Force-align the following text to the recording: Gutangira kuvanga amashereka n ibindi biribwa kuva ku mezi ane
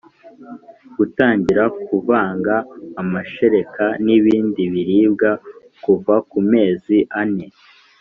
Gutangira 0.97 1.63
kuvanga 1.85 2.55
amashereka 3.01 3.85
n 4.05 4.07
ibindi 4.17 4.61
biribwa 4.73 5.31
kuva 5.83 6.15
ku 6.29 6.39
mezi 6.51 6.97
ane 7.21 7.45